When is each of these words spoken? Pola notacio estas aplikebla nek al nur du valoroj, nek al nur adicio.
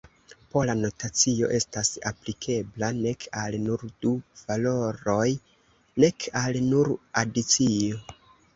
Pola 0.53 0.73
notacio 0.77 1.49
estas 1.57 1.91
aplikebla 2.11 2.89
nek 3.03 3.27
al 3.43 3.59
nur 3.67 3.85
du 4.07 4.15
valoroj, 4.47 5.29
nek 6.07 6.29
al 6.45 6.61
nur 6.73 6.93
adicio. 7.25 8.05